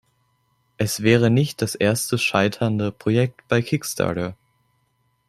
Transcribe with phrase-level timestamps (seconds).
[0.77, 4.35] Es wäre nicht das erste scheiternde Projekt bei Kickstarter.